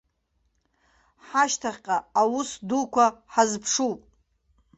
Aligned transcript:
Ҳашьҭахьҟа 1.27 1.97
аус 2.21 2.49
дуқәа 2.67 3.05
ҳазԥшуп. 3.33 3.99